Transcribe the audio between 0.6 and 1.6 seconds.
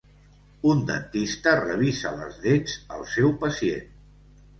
Un dentista